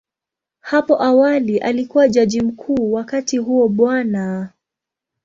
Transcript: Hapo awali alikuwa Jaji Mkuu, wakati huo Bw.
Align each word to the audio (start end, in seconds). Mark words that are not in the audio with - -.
Hapo 0.59 1.03
awali 1.03 1.57
alikuwa 1.57 2.07
Jaji 2.07 2.41
Mkuu, 2.41 2.91
wakati 2.93 3.37
huo 3.37 3.67
Bw. 3.69 3.91